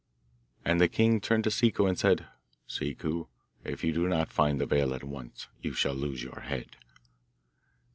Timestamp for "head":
6.39-6.75